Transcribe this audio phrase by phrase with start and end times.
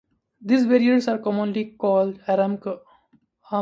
[0.43, 2.79] These barriers are commonly called "Armco".